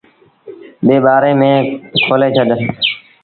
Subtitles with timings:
[0.85, 1.61] ٻي ٻآري ميݩ
[2.05, 2.49] کولي ڇڏ۔